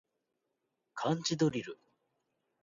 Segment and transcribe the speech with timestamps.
[0.95, 1.77] 漢字ドリル